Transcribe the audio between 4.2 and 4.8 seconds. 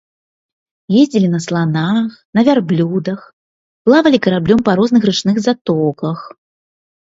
караблём па